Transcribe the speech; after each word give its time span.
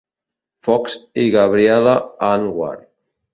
Fox 0.67 0.95
i 1.25 1.25
Gabrielle 1.35 1.93
Anwar. 2.31 2.73